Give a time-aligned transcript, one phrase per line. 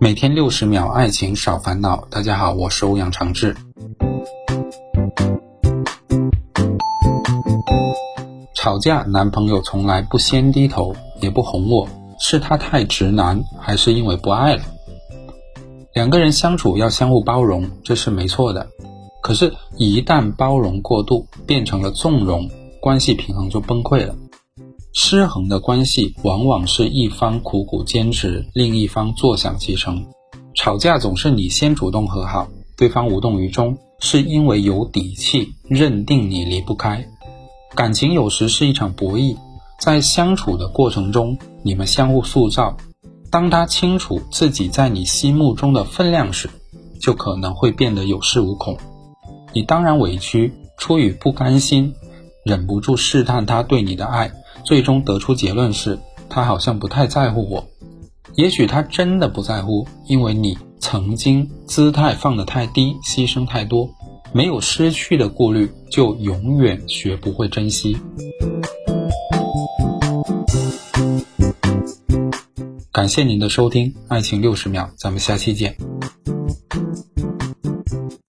[0.00, 2.06] 每天六十秒，爱情少烦恼。
[2.08, 3.56] 大家好，我是欧阳长志。
[8.54, 11.88] 吵架，男朋友从来不先低头，也不哄我，
[12.20, 14.62] 是他太直男，还是因为不爱了？
[15.92, 18.68] 两个人相处要相互包容，这是没错的。
[19.20, 22.48] 可是，一旦包容过度，变成了纵容，
[22.80, 24.14] 关系平衡就崩溃了。
[24.92, 30.04] 失衡的关系往往是一方苦苦坚持，另一方坐享其成。
[30.54, 37.06] 吵架总是你先主动和好，对方无动于衷，是因为有底气，认定你离不开。
[37.74, 39.36] 感情有时是一场博弈，
[39.78, 42.76] 在相处的过程中，你们相互塑造。
[43.30, 46.50] 当他清楚自己在你心目中的分量时，
[47.00, 48.76] 就可能会变得有恃无恐。
[49.52, 51.94] 你当然委屈，出于不甘心，
[52.44, 54.32] 忍不住试探他对你的爱。
[54.64, 55.98] 最终得出结论是，
[56.28, 57.68] 他好像不太在乎我。
[58.34, 63.88] 也许他真的不在乎，因为你曾经姿态放得太低，牺牲太多，
[64.32, 67.96] 没有失去的顾虑，就永远学不会珍惜。
[72.92, 75.76] 感谢您的收听，爱情六十秒，咱们下期见。